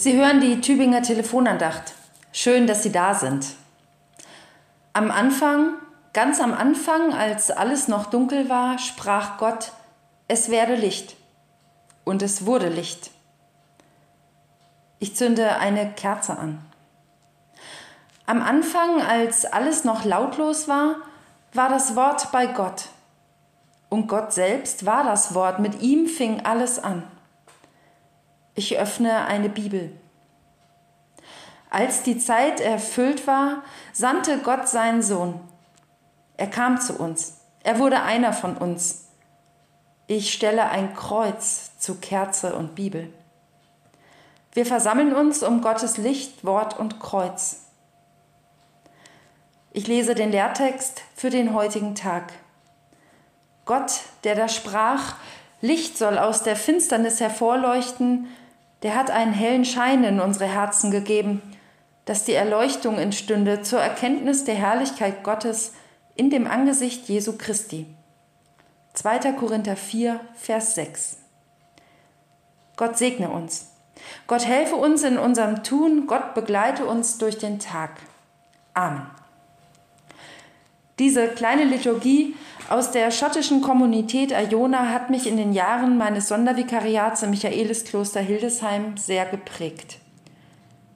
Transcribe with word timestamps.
Sie 0.00 0.16
hören 0.16 0.40
die 0.40 0.62
Tübinger 0.62 1.02
Telefonandacht. 1.02 1.92
Schön, 2.32 2.66
dass 2.66 2.82
Sie 2.82 2.90
da 2.90 3.12
sind. 3.12 3.48
Am 4.94 5.10
Anfang, 5.10 5.74
ganz 6.14 6.40
am 6.40 6.54
Anfang, 6.54 7.12
als 7.12 7.50
alles 7.50 7.86
noch 7.86 8.06
dunkel 8.06 8.48
war, 8.48 8.78
sprach 8.78 9.36
Gott, 9.36 9.72
es 10.26 10.48
werde 10.48 10.74
Licht. 10.74 11.16
Und 12.04 12.22
es 12.22 12.46
wurde 12.46 12.70
Licht. 12.70 13.10
Ich 15.00 15.16
zünde 15.16 15.56
eine 15.58 15.92
Kerze 15.92 16.38
an. 16.38 16.64
Am 18.24 18.40
Anfang, 18.40 19.02
als 19.02 19.44
alles 19.44 19.84
noch 19.84 20.06
lautlos 20.06 20.66
war, 20.66 20.96
war 21.52 21.68
das 21.68 21.94
Wort 21.94 22.32
bei 22.32 22.46
Gott. 22.46 22.86
Und 23.90 24.08
Gott 24.08 24.32
selbst 24.32 24.86
war 24.86 25.04
das 25.04 25.34
Wort, 25.34 25.58
mit 25.58 25.82
ihm 25.82 26.06
fing 26.06 26.40
alles 26.46 26.78
an. 26.78 27.02
Ich 28.54 28.78
öffne 28.78 29.24
eine 29.26 29.48
Bibel. 29.48 29.92
Als 31.70 32.02
die 32.02 32.18
Zeit 32.18 32.60
erfüllt 32.60 33.28
war, 33.28 33.62
sandte 33.92 34.38
Gott 34.38 34.68
seinen 34.68 35.02
Sohn. 35.02 35.40
Er 36.36 36.48
kam 36.48 36.80
zu 36.80 36.94
uns. 36.94 37.38
Er 37.62 37.78
wurde 37.78 38.02
einer 38.02 38.32
von 38.32 38.56
uns. 38.56 39.06
Ich 40.08 40.32
stelle 40.32 40.68
ein 40.68 40.94
Kreuz 40.94 41.78
zu 41.78 42.00
Kerze 42.00 42.56
und 42.56 42.74
Bibel. 42.74 43.12
Wir 44.52 44.66
versammeln 44.66 45.14
uns 45.14 45.44
um 45.44 45.62
Gottes 45.62 45.96
Licht, 45.96 46.44
Wort 46.44 46.76
und 46.76 46.98
Kreuz. 46.98 47.60
Ich 49.72 49.86
lese 49.86 50.16
den 50.16 50.32
Lehrtext 50.32 51.02
für 51.14 51.30
den 51.30 51.54
heutigen 51.54 51.94
Tag. 51.94 52.32
Gott, 53.64 54.00
der 54.24 54.34
da 54.34 54.48
sprach, 54.48 55.14
Licht 55.60 55.96
soll 55.96 56.18
aus 56.18 56.42
der 56.42 56.56
Finsternis 56.56 57.20
hervorleuchten, 57.20 58.26
der 58.82 58.96
hat 58.96 59.12
einen 59.12 59.32
hellen 59.32 59.64
Schein 59.64 60.02
in 60.02 60.18
unsere 60.18 60.46
Herzen 60.46 60.90
gegeben, 60.90 61.40
dass 62.04 62.24
die 62.24 62.34
Erleuchtung 62.34 62.98
entstünde 62.98 63.62
zur 63.62 63.80
Erkenntnis 63.80 64.44
der 64.44 64.54
Herrlichkeit 64.54 65.22
Gottes 65.22 65.72
in 66.16 66.30
dem 66.30 66.46
Angesicht 66.46 67.08
Jesu 67.08 67.36
Christi. 67.38 67.86
2. 68.94 69.32
Korinther 69.32 69.76
4, 69.76 70.20
Vers 70.34 70.74
6. 70.74 71.18
Gott 72.76 72.98
segne 72.98 73.30
uns. 73.30 73.70
Gott 74.26 74.46
helfe 74.46 74.76
uns 74.76 75.02
in 75.02 75.18
unserem 75.18 75.62
Tun. 75.62 76.06
Gott 76.06 76.34
begleite 76.34 76.86
uns 76.86 77.18
durch 77.18 77.38
den 77.38 77.58
Tag. 77.58 77.92
Amen. 78.74 79.06
Diese 80.98 81.28
kleine 81.28 81.64
Liturgie 81.64 82.34
aus 82.68 82.90
der 82.90 83.10
schottischen 83.10 83.62
Kommunität 83.62 84.32
Iona 84.32 84.90
hat 84.90 85.08
mich 85.08 85.26
in 85.26 85.36
den 85.36 85.52
Jahren 85.52 85.96
meines 85.96 86.28
Sondervikariats 86.28 87.22
im 87.22 87.30
Michaeliskloster 87.30 88.20
Hildesheim 88.20 88.96
sehr 88.96 89.24
geprägt. 89.24 89.99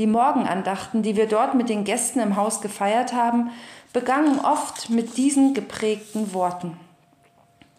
Die 0.00 0.06
Morgenandachten, 0.06 1.02
die 1.02 1.14
wir 1.14 1.26
dort 1.26 1.54
mit 1.54 1.68
den 1.68 1.84
Gästen 1.84 2.20
im 2.20 2.36
Haus 2.36 2.62
gefeiert 2.62 3.12
haben, 3.12 3.50
begannen 3.92 4.40
oft 4.40 4.88
mit 4.88 5.18
diesen 5.18 5.52
geprägten 5.52 6.32
Worten. 6.32 6.80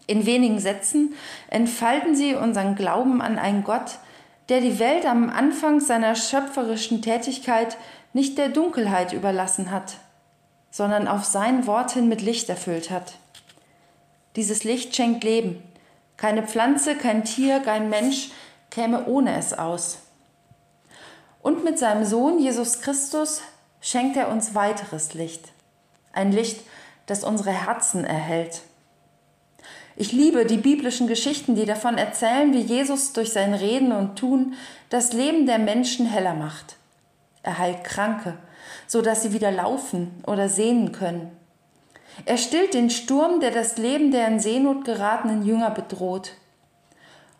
In 0.06 0.24
wenigen 0.24 0.60
Sätzen 0.60 1.14
entfalten 1.48 2.14
sie 2.14 2.36
unseren 2.36 2.76
Glauben 2.76 3.20
an 3.20 3.40
einen 3.40 3.64
Gott, 3.64 3.98
der 4.50 4.60
die 4.60 4.78
Welt 4.78 5.04
am 5.04 5.30
Anfang 5.30 5.80
seiner 5.80 6.14
schöpferischen 6.14 7.02
Tätigkeit 7.02 7.76
nicht 8.12 8.38
der 8.38 8.50
Dunkelheit 8.50 9.12
überlassen 9.12 9.72
hat, 9.72 9.96
sondern 10.70 11.08
auf 11.08 11.24
sein 11.24 11.66
Wort 11.66 11.90
hin 11.90 12.08
mit 12.08 12.22
Licht 12.22 12.48
erfüllt 12.48 12.92
hat. 12.92 13.14
Dieses 14.36 14.62
Licht 14.62 14.94
schenkt 14.94 15.24
Leben. 15.24 15.60
Keine 16.16 16.44
Pflanze, 16.44 16.94
kein 16.94 17.24
Tier, 17.24 17.58
kein 17.58 17.90
Mensch 17.90 18.30
käme 18.70 19.06
ohne 19.06 19.36
es 19.36 19.52
aus. 19.52 20.01
Mit 21.64 21.78
seinem 21.78 22.04
Sohn 22.04 22.40
Jesus 22.40 22.80
Christus 22.80 23.40
schenkt 23.80 24.16
er 24.16 24.28
uns 24.28 24.54
weiteres 24.56 25.14
Licht. 25.14 25.52
Ein 26.12 26.32
Licht, 26.32 26.60
das 27.06 27.22
unsere 27.22 27.52
Herzen 27.52 28.04
erhält. 28.04 28.62
Ich 29.94 30.10
liebe 30.10 30.44
die 30.44 30.56
biblischen 30.56 31.06
Geschichten, 31.06 31.54
die 31.54 31.64
davon 31.64 31.98
erzählen, 31.98 32.52
wie 32.52 32.60
Jesus 32.60 33.12
durch 33.12 33.32
sein 33.32 33.54
Reden 33.54 33.92
und 33.92 34.16
Tun 34.16 34.54
das 34.90 35.12
Leben 35.12 35.46
der 35.46 35.58
Menschen 35.58 36.04
heller 36.06 36.34
macht. 36.34 36.76
Er 37.44 37.58
heilt 37.58 37.84
Kranke, 37.84 38.38
so 38.88 39.00
dass 39.00 39.22
sie 39.22 39.32
wieder 39.32 39.52
laufen 39.52 40.22
oder 40.26 40.48
sehen 40.48 40.90
können. 40.90 41.30
Er 42.24 42.38
stillt 42.38 42.74
den 42.74 42.90
Sturm, 42.90 43.38
der 43.38 43.52
das 43.52 43.78
Leben 43.78 44.10
der 44.10 44.26
in 44.26 44.40
Seenot 44.40 44.84
geratenen 44.84 45.46
Jünger 45.46 45.70
bedroht. 45.70 46.32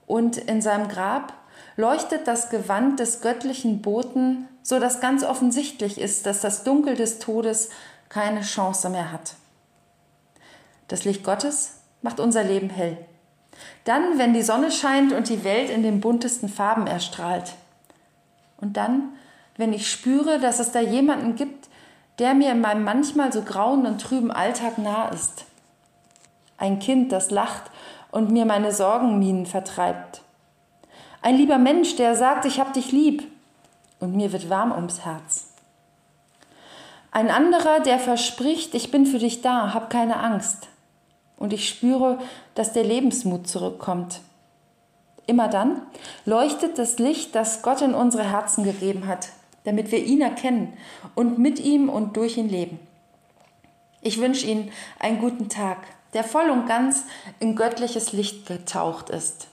Und 0.07 0.37
in 0.37 0.63
seinem 0.63 0.89
Grab 0.89 1.35
leuchtet 1.77 2.27
das 2.27 2.51
Gewand 2.51 3.01
des 3.01 3.21
göttlichen 3.21 3.83
Boten, 3.83 4.49
so 4.63 4.79
dass 4.79 5.01
ganz 5.01 5.25
offensichtlich 5.25 6.01
ist, 6.01 6.27
dass 6.27 6.41
das 6.41 6.65
Dunkel 6.65 6.97
des 6.97 7.19
Todes 7.19 7.71
keine 8.09 8.43
Chance 8.43 8.91
mehr 8.91 9.11
hat. 9.11 9.35
Das 10.89 11.05
Licht 11.05 11.25
Gottes 11.25 11.79
macht 12.03 12.21
unser 12.21 12.45
Leben 12.45 12.71
hell. 12.71 12.99
Dann, 13.85 14.19
wenn 14.19 14.35
die 14.35 14.43
Sonne 14.43 14.71
scheint 14.71 15.13
und 15.13 15.29
die 15.29 15.45
Welt 15.45 15.71
in 15.71 15.83
den 15.83 16.01
buntesten 16.01 16.49
Farben 16.49 16.87
erstrahlt. 16.87 17.55
Und 18.61 18.77
dann, 18.77 19.15
wenn 19.57 19.73
ich 19.73 19.91
spüre, 19.91 20.39
dass 20.39 20.61
es 20.61 20.73
da 20.73 20.81
jemanden 20.81 21.35
gibt, 21.35 21.69
der 22.19 22.35
mir 22.35 22.53
in 22.53 22.61
meinem 22.61 22.85
manchmal 22.85 23.33
so 23.33 23.43
grauen 23.43 23.87
und 23.87 24.01
trüben 24.01 24.31
Alltag 24.31 24.79
nah 24.79 25.09
ist. 25.09 25.45
Ein 26.59 26.79
Kind, 26.79 27.11
das 27.11 27.31
lacht 27.31 27.71
und 28.11 28.31
mir 28.31 28.45
meine 28.45 28.73
Sorgenminen 28.73 29.47
vertreibt. 29.47 30.23
Ein 31.23 31.37
lieber 31.37 31.59
Mensch, 31.59 31.95
der 31.95 32.17
sagt, 32.17 32.45
ich 32.45 32.59
hab 32.59 32.73
dich 32.73 32.91
lieb 32.91 33.23
und 34.01 34.17
mir 34.17 34.33
wird 34.33 34.51
warm 34.51 34.73
ums 34.73 35.05
Herz. 35.05 35.53
Ein 37.13 37.31
anderer, 37.31 37.81
der 37.81 38.01
verspricht, 38.01 38.75
ich 38.75 38.91
bin 38.91 39.07
für 39.07 39.19
dich 39.19 39.41
da, 39.41 39.73
hab 39.73 39.89
keine 39.89 40.19
Angst. 40.19 40.69
Und 41.37 41.53
ich 41.53 41.69
spüre, 41.69 42.19
dass 42.55 42.73
der 42.73 42.85
Lebensmut 42.85 43.47
zurückkommt. 43.47 44.21
Immer 45.27 45.47
dann 45.47 45.83
leuchtet 46.25 46.79
das 46.79 46.99
Licht, 46.99 47.35
das 47.37 47.63
Gott 47.63 47.83
in 47.83 47.95
unsere 47.95 48.29
Herzen 48.29 48.65
gegeben 48.65 49.07
hat, 49.07 49.29
damit 49.63 49.93
wir 49.93 50.05
ihn 50.05 50.23
erkennen 50.23 50.73
und 51.15 51.39
mit 51.39 51.61
ihm 51.61 51.89
und 51.89 52.17
durch 52.17 52.37
ihn 52.37 52.49
leben. 52.49 52.81
Ich 54.01 54.21
wünsche 54.21 54.47
Ihnen 54.47 54.73
einen 54.99 55.21
guten 55.21 55.49
Tag, 55.49 55.79
der 56.15 56.25
voll 56.25 56.51
und 56.51 56.67
ganz 56.67 57.05
in 57.39 57.55
göttliches 57.55 58.13
Licht 58.13 58.47
getaucht 58.47 59.11
ist. 59.11 59.47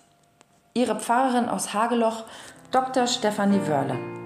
Ihre 0.80 0.96
Pfarrerin 0.96 1.50
aus 1.50 1.74
Hageloch, 1.74 2.24
Dr. 2.72 3.06
Stefanie 3.06 3.68
Wörle. 3.68 4.19